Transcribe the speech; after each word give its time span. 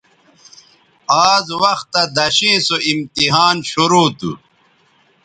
آز 1.27 1.45
وختہ 1.61 2.01
دݜیئں 2.15 2.59
سو 2.67 2.75
امتحان 2.91 3.55
شرو 3.69 4.03
تھو 4.17 4.31